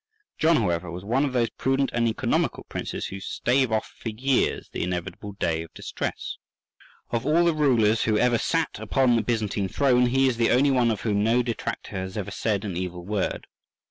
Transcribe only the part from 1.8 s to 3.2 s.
and economical princes who